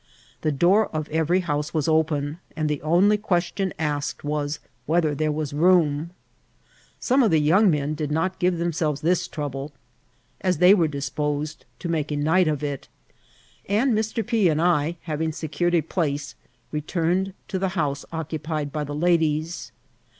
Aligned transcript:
The 0.41 0.51
door 0.51 0.87
of 0.87 1.07
every 1.09 1.41
house 1.41 1.75
was 1.75 1.87
open, 1.87 2.39
and 2.55 2.67
die 2.69 2.79
only 2.81 3.19
questioB 3.19 3.71
asked 3.77 4.23
was 4.23 4.57
whether 4.87 5.13
there 5.13 5.31
was 5.31 5.53
room. 5.53 6.09
Some 6.99 7.21
of 7.21 7.31
dM 7.31 7.35
▲ 7.35 7.37
iCBVB 7.37 7.37
OF 7.37 7.41
PI.1A8VRB. 7.43 7.43
tSS 7.43 7.59
jomig 7.59 7.69
men 7.69 7.93
did 7.93 8.11
not 8.11 8.39
giro 8.39 8.55
themselves 8.57 9.01
this 9.01 9.27
tronble, 9.27 9.71
as 10.41 10.57
they 10.57 10.73
were 10.73 10.87
disposed 10.87 11.65
to 11.77 11.87
make 11.87 12.09
a 12.11 12.17
night 12.17 12.47
of 12.47 12.63
it; 12.63 12.87
and 13.69 13.93
Mr. 13.93 14.25
P» 14.25 14.49
and 14.49 14.59
If 14.59 14.95
having 15.03 15.31
secured 15.31 15.75
a 15.75 15.83
place, 15.83 16.33
returned 16.71 17.35
to 17.49 17.59
the 17.59 17.69
house 17.77 18.03
oc» 18.11 18.29
cupied 18.31 18.71
by 18.71 18.83
the 18.83 18.95
ladies. 18.95 19.71